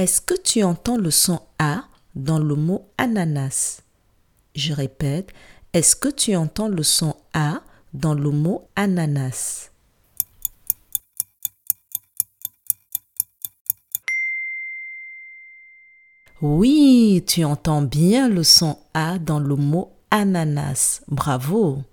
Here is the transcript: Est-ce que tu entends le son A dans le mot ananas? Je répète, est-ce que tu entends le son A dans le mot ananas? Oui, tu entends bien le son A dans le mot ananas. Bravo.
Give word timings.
Est-ce 0.00 0.22
que 0.22 0.32
tu 0.32 0.62
entends 0.62 0.96
le 0.96 1.10
son 1.10 1.42
A 1.58 1.84
dans 2.14 2.38
le 2.38 2.54
mot 2.54 2.88
ananas? 2.96 3.82
Je 4.54 4.72
répète, 4.72 5.28
est-ce 5.74 5.94
que 5.94 6.08
tu 6.08 6.34
entends 6.36 6.68
le 6.68 6.82
son 6.82 7.14
A 7.34 7.60
dans 7.92 8.14
le 8.14 8.30
mot 8.30 8.66
ananas? 8.76 9.70
Oui, 16.40 17.22
tu 17.26 17.44
entends 17.44 17.82
bien 17.82 18.30
le 18.30 18.42
son 18.42 18.78
A 18.94 19.18
dans 19.18 19.38
le 19.38 19.54
mot 19.54 19.92
ananas. 20.10 21.02
Bravo. 21.08 21.84